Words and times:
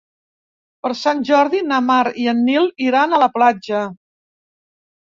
Per 0.85 0.89
Sant 1.01 1.21
Jordi 1.29 1.61
na 1.73 1.79
Mar 1.91 1.99
i 2.23 2.27
en 2.33 2.43
Nil 2.49 2.67
iran 2.89 3.13
a 3.13 3.23
la 3.27 3.31
platja. 3.39 3.87